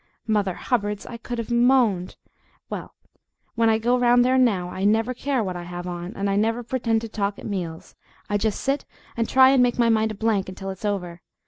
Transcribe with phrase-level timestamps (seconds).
[0.25, 1.05] MOTHER HUBBARDS!
[1.05, 2.15] I could have moaned.
[2.71, 2.95] Well,
[3.53, 6.35] when I go around there now I never care what I have on, and I
[6.35, 7.93] never pretend to talk at meals;
[8.27, 8.83] I just sit
[9.15, 11.21] and try and make my mind a blank until it's over.